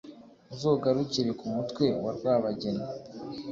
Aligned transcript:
uzogarukire 0.53 1.31
ku 1.39 1.45
mutwe 1.53 1.85
wa 2.03 2.11
rwabageni, 2.17 2.85